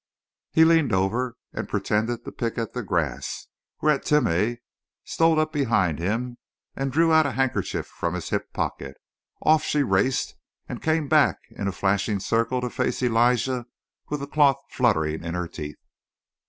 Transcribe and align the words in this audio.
He 0.49 0.65
leaned 0.65 0.91
over 0.93 1.37
and 1.53 1.69
pretended 1.69 2.25
to 2.25 2.31
pick 2.31 2.57
at 2.57 2.73
the 2.73 2.81
grass, 2.81 3.45
whereat 3.81 4.03
Timeh 4.03 4.57
stole 5.03 5.39
up 5.39 5.53
behind 5.53 5.99
him 5.99 6.39
and 6.75 6.91
drew 6.91 7.13
out 7.13 7.27
a 7.27 7.33
handkerchief 7.33 7.85
from 7.85 8.15
his 8.15 8.29
hip 8.31 8.51
pocket. 8.51 8.97
Off 9.43 9.61
she 9.61 9.83
raced 9.83 10.33
and 10.67 10.81
came 10.81 11.07
back 11.07 11.37
in 11.51 11.67
a 11.67 11.71
flashing 11.71 12.19
circle 12.19 12.61
to 12.61 12.69
face 12.71 13.03
Elijah 13.03 13.67
with 14.09 14.21
the 14.21 14.27
cloth 14.27 14.57
fluttering 14.71 15.23
in 15.23 15.35
her 15.35 15.47
teeth. 15.47 15.77